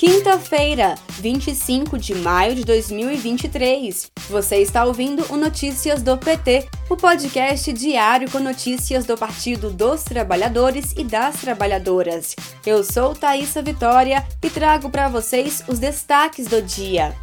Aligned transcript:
Quinta-feira, 0.00 0.94
25 1.18 1.98
de 1.98 2.14
maio 2.14 2.54
de 2.54 2.64
2023. 2.64 4.10
Você 4.30 4.56
está 4.56 4.86
ouvindo 4.86 5.22
o 5.30 5.36
Notícias 5.36 6.02
do 6.02 6.16
PT, 6.16 6.66
o 6.88 6.96
podcast 6.96 7.70
diário 7.74 8.30
com 8.30 8.38
notícias 8.38 9.04
do 9.04 9.14
Partido 9.14 9.70
dos 9.70 10.02
Trabalhadores 10.02 10.94
e 10.96 11.04
das 11.04 11.42
Trabalhadoras. 11.42 12.34
Eu 12.64 12.82
sou 12.82 13.14
Thaisa 13.14 13.60
Vitória 13.60 14.26
e 14.42 14.48
trago 14.48 14.88
para 14.88 15.06
vocês 15.06 15.62
os 15.68 15.78
destaques 15.78 16.46
do 16.46 16.62
dia. 16.62 17.14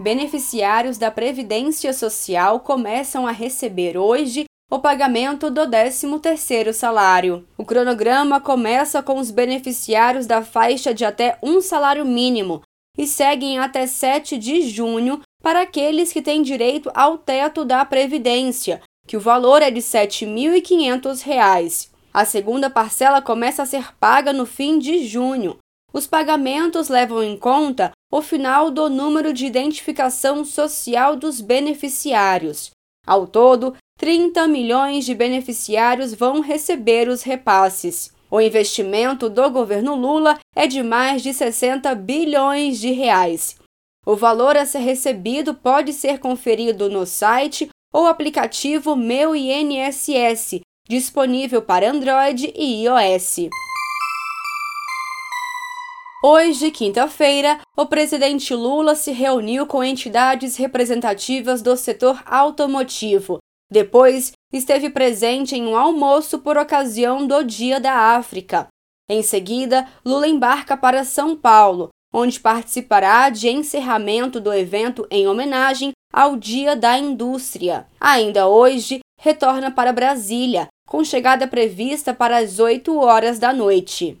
Beneficiários 0.00 0.96
da 0.96 1.10
Previdência 1.10 1.92
Social 1.92 2.60
começam 2.60 3.26
a 3.26 3.32
receber 3.32 3.98
hoje 3.98 4.44
o 4.70 4.78
pagamento 4.78 5.50
do 5.50 5.60
13º 5.60 6.72
salário. 6.72 7.46
O 7.58 7.66
cronograma 7.66 8.40
começa 8.40 9.02
com 9.02 9.18
os 9.18 9.30
beneficiários 9.30 10.26
da 10.26 10.42
faixa 10.42 10.94
de 10.94 11.04
até 11.04 11.36
um 11.42 11.60
salário 11.60 12.06
mínimo 12.06 12.62
e 12.96 13.06
seguem 13.06 13.58
até 13.58 13.86
7 13.86 14.38
de 14.38 14.62
junho 14.62 15.20
para 15.42 15.60
aqueles 15.60 16.14
que 16.14 16.22
têm 16.22 16.40
direito 16.40 16.90
ao 16.94 17.18
teto 17.18 17.62
da 17.62 17.84
Previdência, 17.84 18.80
que 19.06 19.18
o 19.18 19.20
valor 19.20 19.60
é 19.60 19.70
de 19.70 19.80
R$ 19.80 19.86
7.500. 19.86 21.90
A 22.10 22.24
segunda 22.24 22.70
parcela 22.70 23.20
começa 23.20 23.62
a 23.62 23.66
ser 23.66 23.94
paga 23.96 24.32
no 24.32 24.46
fim 24.46 24.78
de 24.78 25.06
junho. 25.06 25.58
Os 25.92 26.06
pagamentos 26.06 26.88
levam 26.88 27.22
em 27.22 27.36
conta 27.36 27.90
o 28.12 28.22
final 28.22 28.70
do 28.70 28.88
número 28.88 29.32
de 29.32 29.46
identificação 29.46 30.44
social 30.44 31.16
dos 31.16 31.40
beneficiários. 31.40 32.70
Ao 33.06 33.26
todo, 33.26 33.74
30 33.98 34.46
milhões 34.48 35.04
de 35.04 35.14
beneficiários 35.14 36.14
vão 36.14 36.40
receber 36.40 37.08
os 37.08 37.22
repasses. 37.22 38.12
O 38.30 38.40
investimento 38.40 39.28
do 39.28 39.50
governo 39.50 39.94
Lula 39.96 40.38
é 40.54 40.66
de 40.66 40.82
mais 40.82 41.22
de 41.22 41.34
60 41.34 41.94
bilhões 41.96 42.78
de 42.78 42.92
reais. 42.92 43.56
O 44.06 44.14
valor 44.16 44.56
a 44.56 44.64
ser 44.64 44.78
recebido 44.78 45.54
pode 45.54 45.92
ser 45.92 46.18
conferido 46.18 46.88
no 46.88 47.04
site 47.04 47.68
ou 47.92 48.06
aplicativo 48.06 48.94
Meu 48.94 49.34
INSS, 49.34 50.60
disponível 50.88 51.60
para 51.60 51.90
Android 51.90 52.52
e 52.56 52.84
iOS. 52.84 53.50
Hoje, 56.22 56.70
quinta-feira, 56.70 57.58
o 57.74 57.86
presidente 57.86 58.54
Lula 58.54 58.94
se 58.94 59.10
reuniu 59.10 59.66
com 59.66 59.82
entidades 59.82 60.54
representativas 60.54 61.62
do 61.62 61.74
setor 61.78 62.22
automotivo. 62.26 63.38
Depois, 63.72 64.32
esteve 64.52 64.90
presente 64.90 65.56
em 65.56 65.66
um 65.66 65.74
almoço 65.74 66.40
por 66.40 66.58
ocasião 66.58 67.26
do 67.26 67.42
Dia 67.42 67.80
da 67.80 67.94
África. 68.16 68.68
Em 69.08 69.22
seguida, 69.22 69.88
Lula 70.04 70.28
embarca 70.28 70.76
para 70.76 71.04
São 71.04 71.34
Paulo, 71.34 71.88
onde 72.12 72.38
participará 72.38 73.30
de 73.30 73.48
encerramento 73.48 74.38
do 74.38 74.52
evento 74.52 75.06
em 75.10 75.26
homenagem 75.26 75.92
ao 76.12 76.36
Dia 76.36 76.76
da 76.76 76.98
Indústria. 76.98 77.86
Ainda 77.98 78.46
hoje, 78.46 79.00
retorna 79.18 79.70
para 79.70 79.90
Brasília, 79.90 80.68
com 80.86 81.02
chegada 81.02 81.48
prevista 81.48 82.12
para 82.12 82.36
as 82.36 82.58
8 82.58 82.94
horas 82.98 83.38
da 83.38 83.54
noite. 83.54 84.20